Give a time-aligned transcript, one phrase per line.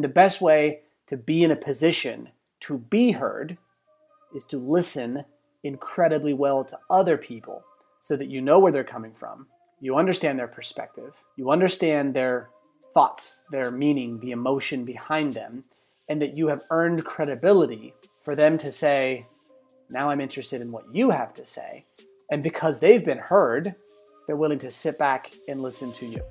[0.00, 2.28] The best way to be in a position
[2.60, 3.58] to be heard
[4.32, 5.24] is to listen
[5.64, 7.64] incredibly well to other people
[7.98, 9.48] so that you know where they're coming from,
[9.80, 12.48] you understand their perspective, you understand their
[12.94, 15.64] thoughts, their meaning, the emotion behind them,
[16.08, 17.92] and that you have earned credibility
[18.22, 19.26] for them to say,
[19.90, 21.86] Now I'm interested in what you have to say.
[22.30, 23.74] And because they've been heard,
[24.28, 26.22] they're willing to sit back and listen to you.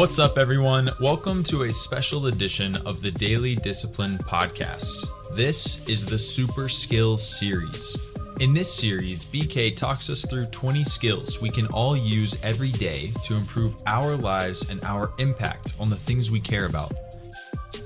[0.00, 0.90] What's up, everyone?
[0.98, 5.06] Welcome to a special edition of the Daily Discipline Podcast.
[5.36, 7.98] This is the Super Skills Series.
[8.40, 13.12] In this series, BK talks us through 20 skills we can all use every day
[13.26, 16.94] to improve our lives and our impact on the things we care about.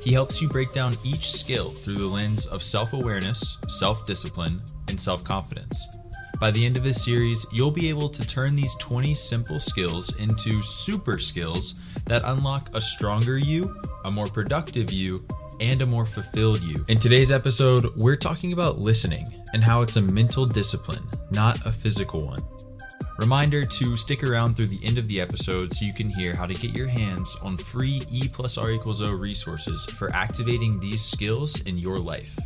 [0.00, 4.62] He helps you break down each skill through the lens of self awareness, self discipline,
[4.86, 5.84] and self confidence.
[6.40, 10.14] By the end of this series, you'll be able to turn these 20 simple skills
[10.16, 15.24] into super skills that unlock a stronger you, a more productive you,
[15.60, 16.84] and a more fulfilled you.
[16.88, 21.72] In today's episode, we're talking about listening and how it's a mental discipline, not a
[21.72, 22.40] physical one.
[23.18, 26.46] Reminder to stick around through the end of the episode so you can hear how
[26.46, 31.02] to get your hands on free E plus R equals O resources for activating these
[31.02, 32.36] skills in your life.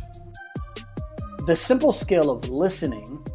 [1.47, 3.25] The simple skill of listening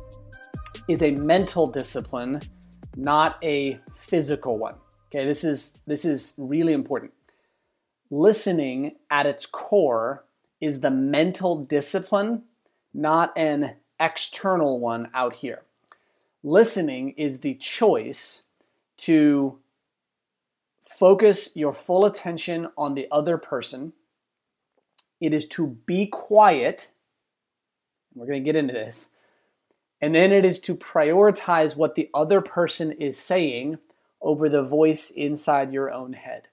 [0.89, 2.41] is a mental discipline,
[2.97, 4.75] not a physical one.
[5.07, 7.13] Okay, this is this is really important
[8.15, 10.25] listening at its core
[10.61, 12.45] is the mental discipline,
[12.93, 15.63] not an external one out here.
[16.43, 18.45] Listening is the choice
[18.99, 19.59] to
[20.85, 23.93] focus your full attention on the other person.
[25.21, 26.93] It is to be quiet.
[28.15, 29.11] We're going to get into this.
[30.05, 33.79] And then it is to prioritize what the other person is saying
[34.21, 36.49] over the voice inside your own head.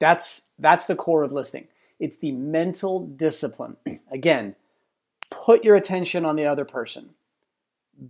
[0.00, 1.68] That's that's the core of listening.
[2.00, 3.76] It's the mental discipline.
[4.10, 4.56] Again,
[5.30, 7.10] put your attention on the other person.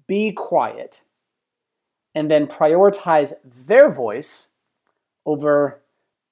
[0.06, 1.02] Be quiet
[2.14, 4.46] and then prioritize their voice
[5.26, 5.80] over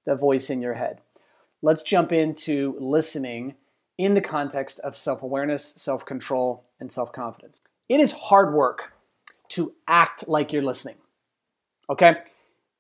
[0.07, 1.01] the voice in your head.
[1.63, 3.57] Let's jump into listening
[3.99, 7.61] in the context of self awareness, self control, and self confidence.
[7.91, 8.93] It is hard work
[9.51, 10.95] to act like you're listening.
[11.91, 12.19] Okay?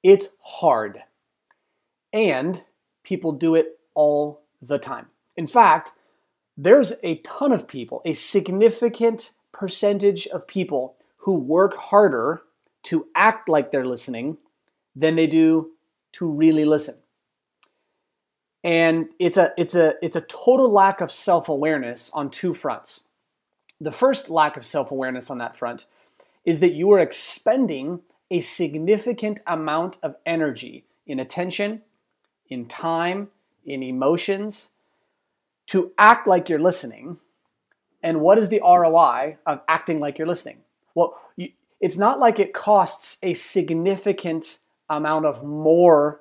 [0.04, 1.03] It's hard.
[2.12, 2.62] And
[3.03, 5.06] people do it all the time.
[5.37, 5.91] In fact,
[6.56, 12.43] there's a ton of people, a significant percentage of people who work harder
[12.84, 14.38] to act like they're listening
[14.94, 15.72] than they do
[16.12, 16.94] to really listen.
[18.62, 23.04] And it's a it's a it's a total lack of self-awareness on two fronts.
[23.80, 25.86] The first lack of self-awareness on that front
[26.44, 31.82] is that you are expending a significant amount of energy in attention
[32.50, 33.28] in time,
[33.64, 34.72] in emotions,
[35.66, 37.19] to act like you're listening.
[38.02, 40.58] And what is the ROI of acting like you're listening?
[40.94, 44.58] Well, you, it's not like it costs a significant
[44.88, 46.20] amount of more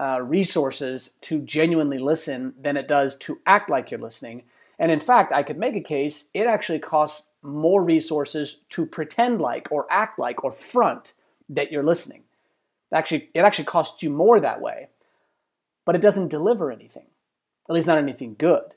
[0.00, 4.42] uh, resources to genuinely listen than it does to act like you're listening.
[4.78, 9.40] And in fact, I could make a case it actually costs more resources to pretend
[9.40, 11.14] like or act like or front
[11.48, 12.22] that you're listening.
[12.92, 14.88] Actually, it actually costs you more that way
[15.88, 17.06] but it doesn't deliver anything,
[17.66, 18.74] at least not anything good.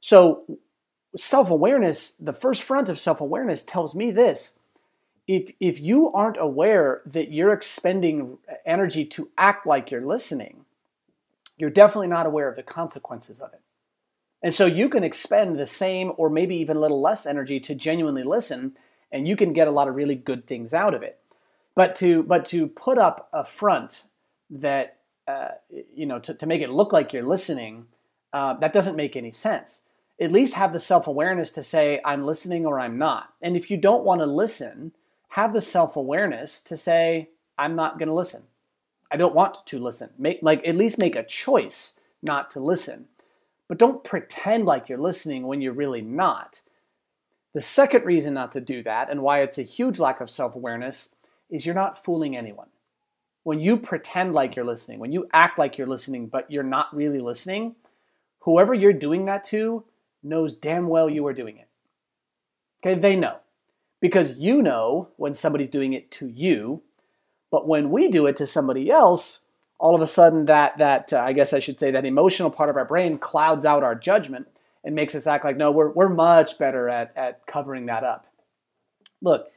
[0.00, 0.58] So,
[1.14, 4.58] self awareness, the first front of self awareness tells me this.
[5.28, 10.64] If, if you aren't aware that you're expending energy to act like you're listening,
[11.58, 13.60] you're definitely not aware of the consequences of it.
[14.42, 17.74] And so you can expend the same or maybe even a little less energy to
[17.74, 18.76] genuinely listen,
[19.12, 21.18] and you can get a lot of really good things out of it.
[21.74, 24.06] But to but to put up a front
[24.50, 25.00] that
[25.30, 25.48] uh,
[25.94, 27.86] you know, to, to make it look like you're listening,
[28.32, 29.84] uh, that doesn't make any sense.
[30.20, 33.32] At least have the self awareness to say, I'm listening or I'm not.
[33.40, 34.92] And if you don't want to listen,
[35.28, 38.42] have the self awareness to say, I'm not going to listen.
[39.10, 40.10] I don't want to listen.
[40.18, 43.06] Make like at least make a choice not to listen.
[43.70, 46.62] But don't pretend like you're listening when you're really not.
[47.54, 51.14] The second reason not to do that and why it's a huge lack of self-awareness
[51.48, 52.66] is you're not fooling anyone
[53.44, 56.92] when you pretend like you're listening, when you act like you're listening, but you're not
[56.92, 57.76] really listening,
[58.40, 59.84] whoever you're doing that to
[60.20, 61.68] knows damn well you are doing it.
[62.84, 63.36] Okay, they know.
[64.00, 66.82] Because you know when somebody's doing it to you,
[67.52, 69.44] but when we do it to somebody else,
[69.80, 72.70] all of a sudden that that uh, I guess I should say that emotional part
[72.70, 74.46] of our brain clouds out our judgment
[74.84, 78.26] and makes us act like no, we're we're much better at at covering that up.
[79.22, 79.50] Look,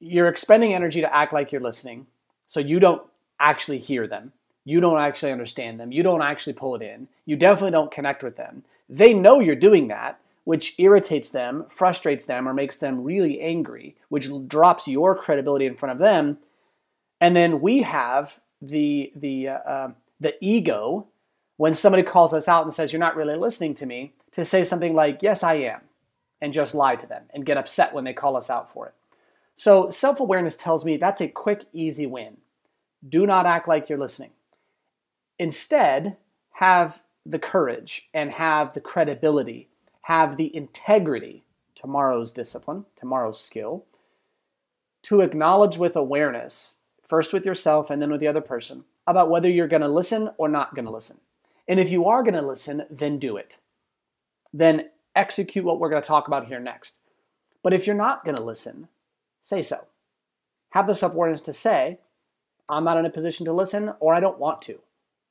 [0.00, 2.06] you're expending energy to act like you're listening
[2.46, 3.02] So you don't
[3.40, 4.32] actually hear them.
[4.64, 5.92] You don't actually understand them.
[5.92, 7.08] You don't actually pull it in.
[7.24, 8.64] You definitely don't connect with them.
[8.88, 13.96] They know you're doing that, which irritates them, frustrates them, or makes them really angry,
[14.08, 16.38] which drops your credibility in front of them.
[17.20, 21.06] And then we have the the uh, uh, the ego
[21.56, 24.64] when somebody calls us out and says you're not really listening to me to say
[24.64, 25.80] something like yes I am
[26.40, 28.94] and just lie to them and get upset when they call us out for it.
[29.54, 32.36] So self-awareness tells me that's a quick easy win.
[33.06, 34.32] Do not act like you're listening.
[35.38, 36.16] Instead,
[36.52, 39.68] have the courage and have the credibility,
[40.02, 41.44] have the integrity,
[41.74, 43.84] tomorrow's discipline, tomorrow's skill,
[45.02, 46.75] to acknowledge with awareness,
[47.08, 50.30] first with yourself and then with the other person, about whether you're going to listen
[50.38, 51.18] or not going to listen.
[51.68, 53.58] And if you are going to listen, then do it.
[54.52, 56.98] Then execute what we're going to talk about here next.
[57.62, 58.88] But if you're not going to listen,
[59.40, 59.86] say so.
[60.70, 61.98] Have the awareness to say,
[62.68, 64.80] I'm not in a position to listen or I don't want to.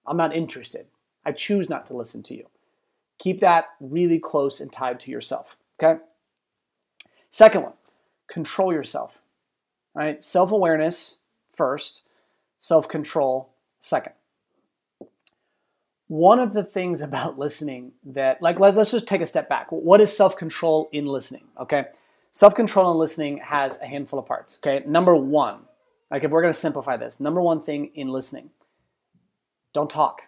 [0.05, 0.87] I'm not interested.
[1.25, 2.47] I choose not to listen to you.
[3.19, 5.57] Keep that really close and tied to yourself.
[5.81, 6.01] Okay?
[7.29, 7.73] Second one,
[8.27, 9.21] control yourself.
[9.95, 10.23] All right?
[10.23, 11.17] Self awareness
[11.55, 12.03] first,
[12.59, 14.13] self control second.
[16.07, 19.67] One of the things about listening that, like, let's just take a step back.
[19.71, 21.45] What is self control in listening?
[21.59, 21.85] Okay?
[22.31, 24.59] Self control in listening has a handful of parts.
[24.59, 24.85] Okay?
[24.87, 25.61] Number one,
[26.11, 28.49] like, if we're going to simplify this, number one thing in listening
[29.73, 30.21] don't talk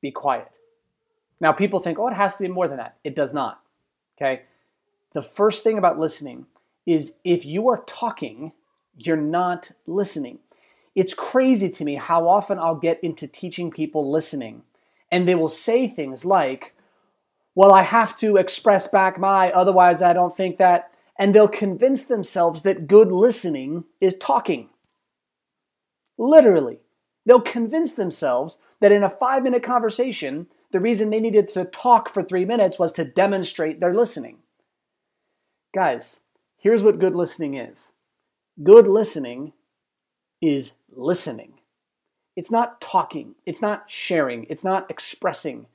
[0.00, 0.58] be quiet.
[1.40, 2.96] Now, people think, oh, it has to be more than that.
[3.04, 3.60] It does not.
[4.16, 4.42] Okay?
[5.12, 6.46] The first thing about listening
[6.86, 8.52] is if you are talking,
[8.98, 10.40] you're not listening.
[10.94, 14.62] It's crazy to me how often I'll get into teaching people listening,
[15.10, 16.74] and they will say things like,
[17.54, 20.92] well, I have to express back my, otherwise, I don't think that.
[21.18, 24.68] And they'll convince themselves that good listening is talking.
[26.16, 26.78] Literally.
[27.26, 32.08] They'll convince themselves that in a five minute conversation, the reason they needed to talk
[32.08, 34.38] for three minutes was to demonstrate their listening.
[35.74, 36.20] Guys,
[36.56, 37.94] here's what good listening is
[38.62, 39.52] good listening
[40.40, 41.54] is listening.
[42.36, 45.66] It's not talking, it's not sharing, it's not expressing,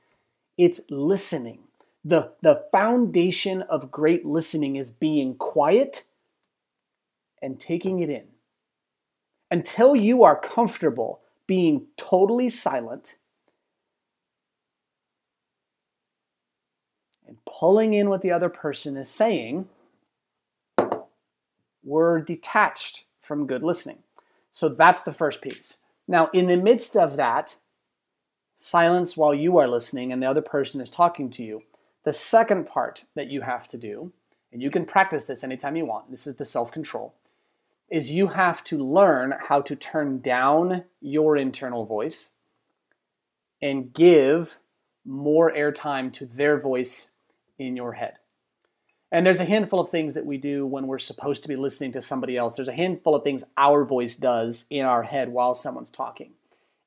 [0.57, 1.59] it's listening.
[2.05, 6.05] The, the foundation of great listening is being quiet
[7.41, 8.23] and taking it in.
[9.51, 13.15] Until you are comfortable being totally silent
[17.27, 19.67] and pulling in what the other person is saying,
[21.83, 23.99] we're detached from good listening.
[24.51, 25.77] So that's the first piece.
[26.07, 27.57] Now, in the midst of that,
[28.55, 31.63] silence while you are listening and the other person is talking to you,
[32.03, 34.11] the second part that you have to do,
[34.51, 37.15] and you can practice this anytime you want, this is the self control,
[37.89, 42.31] is you have to learn how to turn down your internal voice
[43.61, 44.59] and give
[45.05, 47.11] more airtime to their voice
[47.57, 48.15] in your head.
[49.13, 51.93] And there's a handful of things that we do when we're supposed to be listening
[51.93, 52.55] to somebody else.
[52.55, 56.31] There's a handful of things our voice does in our head while someone's talking.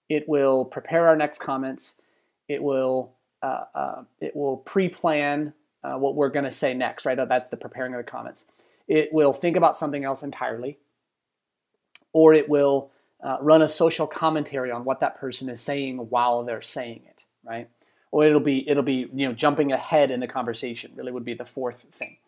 [0.09, 2.01] It will prepare our next comments.
[2.49, 3.13] It will
[3.43, 7.07] uh, uh, it will pre-plan uh, what we're going to say next.
[7.07, 8.47] Right, that's the preparing of the comments.
[8.89, 10.79] It will think about something else entirely
[12.17, 12.91] or it will
[13.23, 17.25] uh, run a social commentary on what that person is saying while they're saying it,
[17.45, 17.69] right?
[18.11, 20.93] Or it'll be it'll be you know jumping ahead in the conversation.
[20.95, 22.19] Really would be the fourth thing.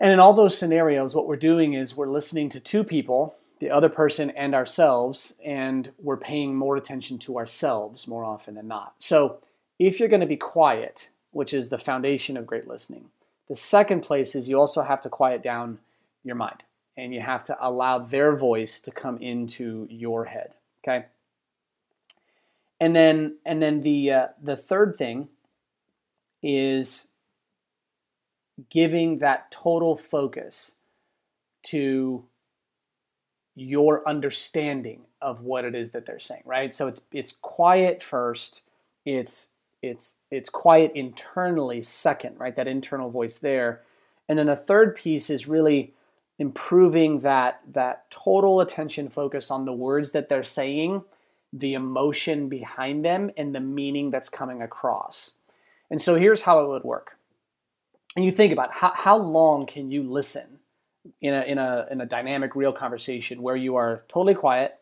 [0.00, 3.70] And in all those scenarios, what we're doing is we're listening to two people, the
[3.70, 8.94] other person and ourselves, and we're paying more attention to ourselves more often than not.
[9.00, 9.38] So
[9.78, 13.10] if you're going to be quiet, which is the foundation of great listening,
[13.48, 15.78] the second place is you also have to quiet down
[16.22, 16.62] your mind
[16.96, 20.52] and you have to allow their voice to come into your head.
[20.84, 21.06] Okay.
[22.80, 25.28] And then, and then the uh, the third thing
[26.42, 27.08] is
[28.70, 30.76] giving that total focus
[31.64, 32.24] to
[33.54, 36.74] your understanding of what it is that they're saying right?
[36.74, 38.62] So it's it's quiet first.
[39.04, 39.50] It's
[39.82, 42.54] it's it's quiet internally second right?
[42.54, 43.82] That internal voice there.
[44.28, 45.94] And then the third piece is really
[46.38, 51.02] improving that that total attention focus on the words that they're saying,
[51.52, 55.32] the emotion behind them, and the meaning that's coming across.
[55.90, 57.16] And so here's how it would work.
[58.16, 60.58] And you think about how, how long can you listen
[61.20, 64.78] in a, in, a, in a dynamic, real conversation where you are totally quiet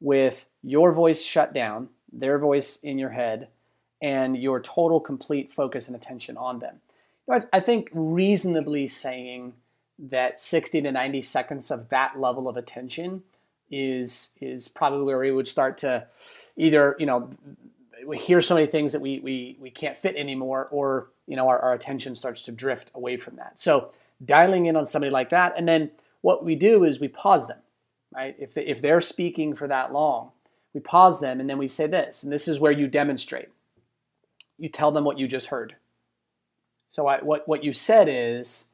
[0.00, 3.48] with your voice shut down, their voice in your head,
[4.00, 6.80] and your total, complete focus and attention on them.
[7.30, 9.54] I, I think reasonably saying
[9.98, 13.22] that 60 to 90 seconds of that level of attention
[13.70, 16.06] is is probably where we would start to
[16.56, 17.30] either you know
[18.06, 21.48] we hear so many things that we we, we can't fit anymore or you know
[21.48, 23.58] our, our attention starts to drift away from that.
[23.60, 23.92] So
[24.24, 25.90] dialing in on somebody like that and then
[26.22, 27.58] what we do is we pause them
[28.14, 28.34] right?
[28.38, 30.32] If, they, if they're speaking for that long
[30.74, 33.48] we pause them and then we say this and this is where you demonstrate.
[34.56, 35.76] You tell them what you just heard.
[36.88, 38.68] So I, what, what you said is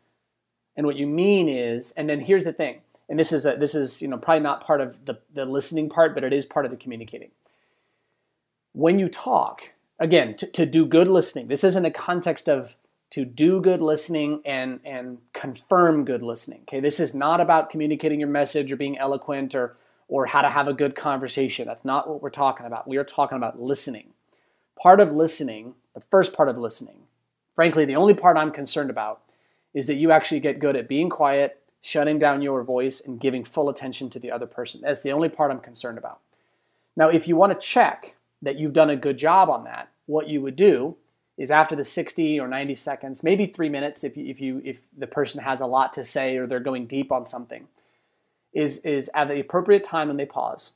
[0.76, 3.74] and what you mean is and then here's the thing and this is a, this
[3.74, 6.64] is you know probably not part of the, the listening part but it is part
[6.64, 7.30] of the communicating.
[8.72, 12.76] When you talk again to, to do good listening this is in the context of
[13.10, 16.80] to do good listening and and confirm good listening okay?
[16.80, 19.76] This is not about communicating your message or being eloquent or
[20.08, 21.66] or how to have a good conversation.
[21.66, 22.86] That's not what we're talking about.
[22.86, 24.12] We are talking about listening.
[24.76, 26.96] Part of listening the first part of listening
[27.54, 29.22] frankly the only part i'm concerned about
[29.72, 33.44] is that you actually get good at being quiet shutting down your voice and giving
[33.44, 34.80] full attention to the other person.
[34.80, 36.20] That's the only part I'm concerned about.
[36.96, 40.26] Now, if you want to check that you've done a good job on that, what
[40.26, 40.96] you would do
[41.36, 44.86] is after the 60 or 90 seconds, maybe three minutes if you, if you if
[44.96, 47.68] the person has a lot to say or they're going deep on something,
[48.54, 50.72] is is at the appropriate time when they pause.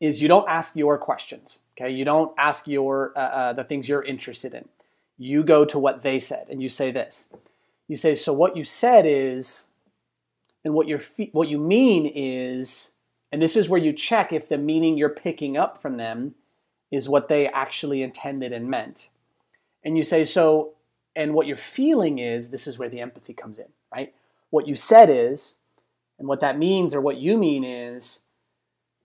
[0.00, 1.92] Is you don't ask your questions, okay?
[1.92, 4.68] You don't ask your uh, uh, the things you're interested in.
[5.18, 7.28] You go to what they said and you say this.
[7.86, 9.69] You say, so what you said is
[10.64, 11.00] and what you're
[11.32, 12.92] what you mean is,
[13.32, 16.34] and this is where you check if the meaning you're picking up from them
[16.90, 19.08] is what they actually intended and meant.
[19.84, 20.74] And you say, so,
[21.16, 24.12] and what you're feeling is, this is where the empathy comes in, right?
[24.50, 25.58] What you said is,
[26.18, 28.20] and what that means or what you mean is,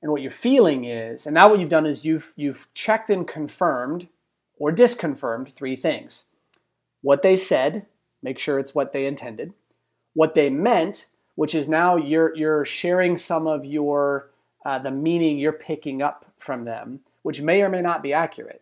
[0.02, 3.28] and what you're feeling is, and now what you've done is you've you've checked and
[3.28, 4.08] confirmed
[4.58, 6.26] or disconfirmed three things.
[7.02, 7.86] What they said,
[8.22, 9.54] make sure it's what they intended.
[10.14, 14.30] What they meant, which is now you're you're sharing some of your
[14.66, 18.62] uh, the meaning you're picking up from them, which may or may not be accurate,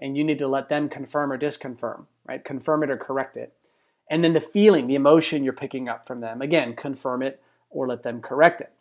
[0.00, 2.44] and you need to let them confirm or disconfirm, right?
[2.44, 3.54] Confirm it or correct it,
[4.10, 7.86] and then the feeling, the emotion you're picking up from them, again, confirm it or
[7.86, 8.72] let them correct it.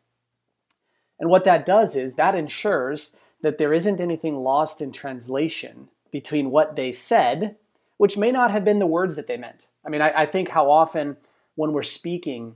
[1.19, 6.51] And what that does is that ensures that there isn't anything lost in translation between
[6.51, 7.55] what they said,
[7.97, 9.69] which may not have been the words that they meant.
[9.85, 11.17] I mean, I, I think how often
[11.55, 12.55] when we're speaking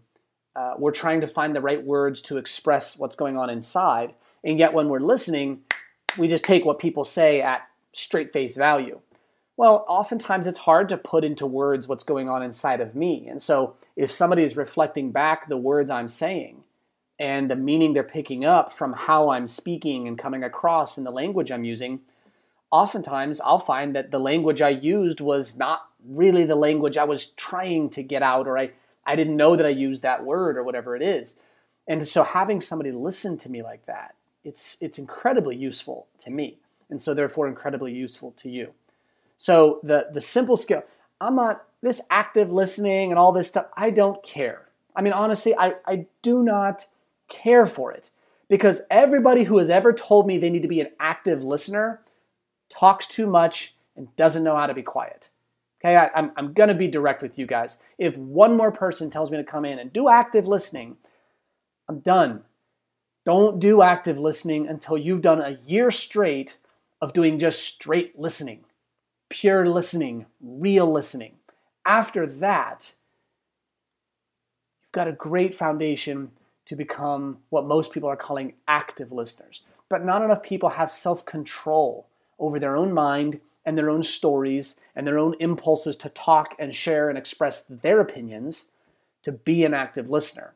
[0.55, 4.13] uh, we're trying to find the right words to express what's going on inside.
[4.43, 5.62] And yet, when we're listening,
[6.17, 9.00] we just take what people say at straight face value.
[9.57, 13.27] Well, oftentimes it's hard to put into words what's going on inside of me.
[13.27, 16.63] And so, if somebody is reflecting back the words I'm saying
[17.17, 21.12] and the meaning they're picking up from how I'm speaking and coming across in the
[21.12, 22.01] language I'm using,
[22.71, 27.27] oftentimes I'll find that the language I used was not really the language I was
[27.27, 28.71] trying to get out, or I
[29.05, 31.35] I didn't know that I used that word or whatever it is.
[31.88, 36.57] And so having somebody listen to me like that, it's it's incredibly useful to me.
[36.89, 38.74] And so therefore incredibly useful to you.
[39.38, 40.83] So the the simple skill,
[41.21, 44.67] I'm not this active listening and all this stuff, I don't care.
[44.95, 46.88] I mean honestly, I, I do not
[47.27, 48.12] care for it.
[48.47, 52.01] Because everybody who has ever told me they need to be an active listener
[52.69, 55.29] talks too much and doesn't know how to be quiet.
[55.84, 57.79] Okay, I, I'm, I'm going to be direct with you guys.
[57.98, 60.98] If one more person tells me to come in and do active listening,
[61.88, 62.44] I'm done.
[63.25, 66.60] Don't do active listening until you've done a year straight
[67.01, 68.65] of doing just straight listening,
[69.29, 71.36] pure listening, real listening.
[71.86, 72.96] After that,
[74.84, 76.32] you've got a great foundation
[76.65, 79.62] to become what most people are calling active listeners.
[79.89, 82.08] But not enough people have self control
[82.39, 86.75] over their own mind and their own stories and their own impulses to talk and
[86.75, 88.69] share and express their opinions
[89.24, 90.53] to be an active listener.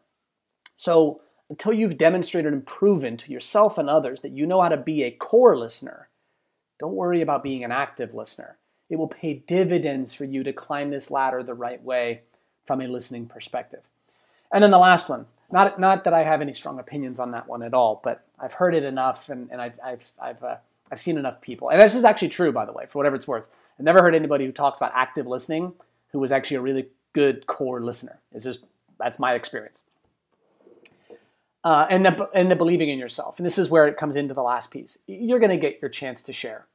[0.78, 4.78] So, until you've demonstrated and proven to yourself and others that you know how to
[4.78, 6.10] be a core listener,
[6.80, 8.58] don't worry about being an active listener.
[8.88, 12.22] It will pay dividends for you to climb this ladder the right way
[12.66, 13.82] from a listening perspective.
[14.52, 17.48] And then the last one, not, not that I have any strong opinions on that
[17.48, 20.56] one at all, but I've heard it enough and, and I've, I've, I've uh,
[20.92, 23.28] I've seen enough people, and this is actually true, by the way, for whatever it's
[23.28, 23.46] worth.
[23.78, 25.74] I've never heard anybody who talks about active listening
[26.12, 28.20] who was actually a really good core listener.
[28.32, 28.66] It's just
[29.00, 29.84] that's my experience.
[31.64, 34.34] Uh, and the and the believing in yourself, and this is where it comes into
[34.34, 34.98] the last piece.
[35.08, 36.68] You're going to get your chance to share.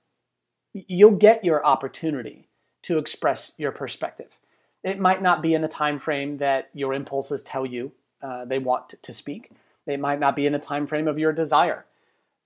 [0.72, 2.48] You'll get your opportunity
[2.82, 4.38] to express your perspective.
[4.82, 7.92] It might not be in the time frame that your impulses tell you
[8.22, 9.52] uh, they want to speak.
[9.86, 11.86] It might not be in the time frame of your desire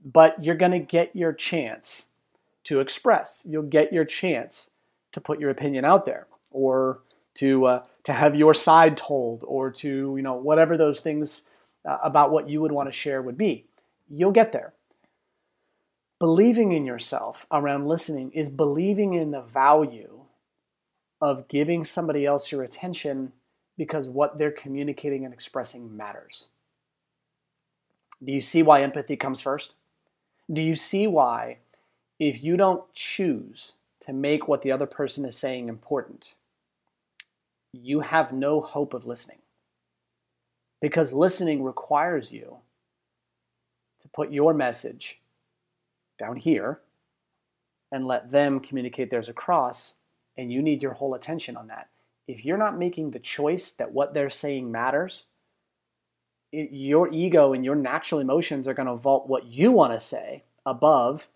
[0.05, 2.09] but you're going to get your chance
[2.64, 3.45] to express.
[3.49, 4.71] You'll get your chance
[5.12, 7.00] to put your opinion out there or
[7.35, 11.45] to uh, to have your side told, or to you know whatever those things
[11.88, 13.67] uh, about what you would want to share would be.
[14.11, 14.73] You'll get there.
[16.19, 20.23] Believing in yourself around listening is believing in the value
[21.21, 23.33] of giving somebody else your attention
[23.76, 26.47] because what they're communicating and expressing matters.
[28.25, 29.75] Do you see why empathy comes first?
[30.50, 31.59] Do you see why,
[32.19, 36.35] if you don't choose to make what the other person is saying important,
[37.73, 39.38] you have no hope of listening?
[40.81, 42.59] Because listening requires you
[44.00, 45.21] to put your message
[46.19, 46.81] down here
[47.93, 49.97] and let them communicate theirs across,
[50.37, 51.88] and you need your whole attention on that.
[52.26, 55.26] If you're not making the choice that what they're saying matters,
[56.52, 60.45] your ego and your natural emotions are going to vault what you want to say
[60.64, 61.28] above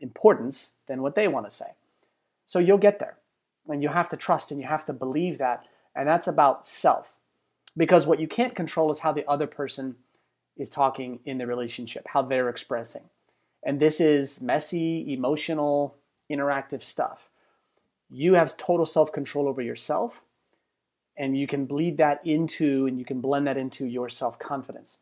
[0.00, 1.72] importance than what they want to say.
[2.44, 3.16] So you'll get there.
[3.68, 5.64] And you have to trust and you have to believe that.
[5.94, 7.14] And that's about self.
[7.76, 9.96] Because what you can't control is how the other person
[10.56, 13.02] is talking in the relationship, how they're expressing.
[13.64, 15.96] And this is messy, emotional,
[16.30, 17.28] interactive stuff.
[18.10, 20.20] You have total self control over yourself,
[21.16, 24.98] and you can bleed that into and you can blend that into your self confidence.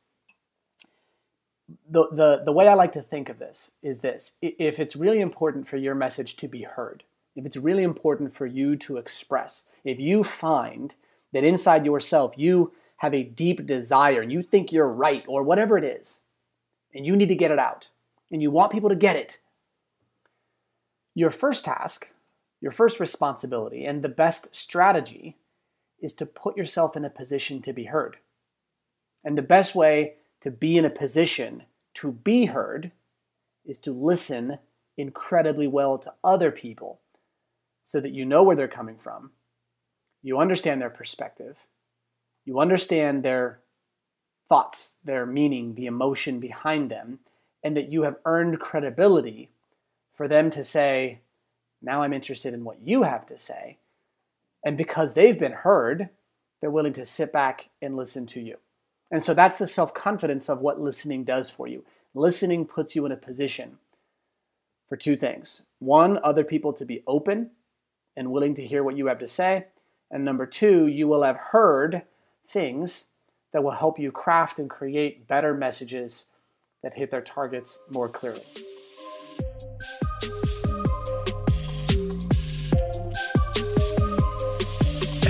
[1.88, 5.20] The, the, the way I like to think of this is this if it's really
[5.20, 7.04] important for your message to be heard,
[7.36, 10.96] if it's really important for you to express, if you find
[11.32, 15.78] that inside yourself you have a deep desire and you think you're right or whatever
[15.78, 16.20] it is,
[16.92, 17.88] and you need to get it out,
[18.30, 19.38] and you want people to get it,
[21.14, 22.10] your first task,
[22.60, 25.36] your first responsibility, and the best strategy
[26.00, 28.16] is to put yourself in a position to be heard.
[29.24, 31.64] And the best way to be in a position
[31.94, 32.92] to be heard
[33.64, 34.58] is to listen
[34.96, 37.00] incredibly well to other people
[37.84, 39.32] so that you know where they're coming from,
[40.22, 41.56] you understand their perspective,
[42.44, 43.60] you understand their
[44.48, 47.20] thoughts, their meaning, the emotion behind them,
[47.62, 49.50] and that you have earned credibility
[50.14, 51.20] for them to say,
[51.82, 53.78] Now I'm interested in what you have to say.
[54.64, 56.10] And because they've been heard,
[56.60, 58.58] they're willing to sit back and listen to you.
[59.10, 61.84] And so that's the self confidence of what listening does for you.
[62.14, 63.78] Listening puts you in a position
[64.88, 67.50] for two things one, other people to be open
[68.16, 69.66] and willing to hear what you have to say.
[70.10, 72.02] And number two, you will have heard
[72.48, 73.06] things
[73.52, 76.26] that will help you craft and create better messages
[76.82, 78.42] that hit their targets more clearly.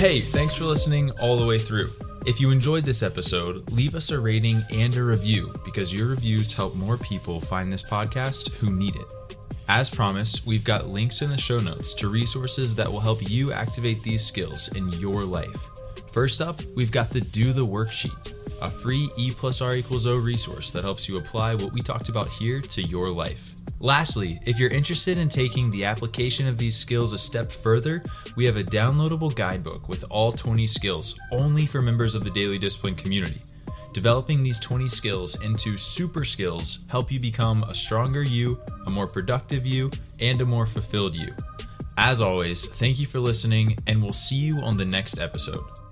[0.00, 1.92] Hey, thanks for listening all the way through.
[2.24, 6.54] If you enjoyed this episode, leave us a rating and a review because your reviews
[6.54, 9.36] help more people find this podcast who need it.
[9.68, 13.52] As promised, we've got links in the show notes to resources that will help you
[13.52, 15.68] activate these skills in your life.
[16.12, 18.32] First up, we've got the Do the Worksheet,
[18.62, 22.08] a free E plus R equals O resource that helps you apply what we talked
[22.08, 23.52] about here to your life.
[23.82, 28.02] Lastly, if you're interested in taking the application of these skills a step further,
[28.36, 32.58] we have a downloadable guidebook with all 20 skills only for members of the Daily
[32.58, 33.40] Discipline community.
[33.94, 39.06] Developing these 20 skills into super skills help you become a stronger you, a more
[39.06, 39.90] productive you,
[40.20, 41.28] and a more fulfilled you.
[41.96, 45.89] As always, thank you for listening, and we'll see you on the next episode.